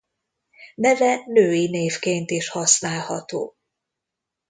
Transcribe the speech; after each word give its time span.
Neve 0.75 1.23
női 1.27 1.67
névként 1.69 2.31
is 2.31 2.49
használható. 2.49 3.55